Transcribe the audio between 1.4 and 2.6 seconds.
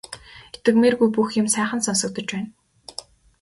юм сайхан сонсогдож байна.